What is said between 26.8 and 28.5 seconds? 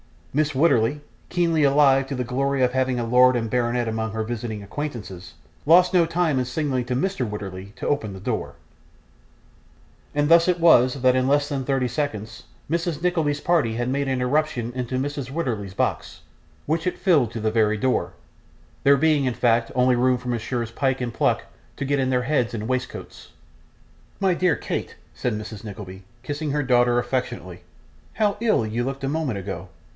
affectionately. 'How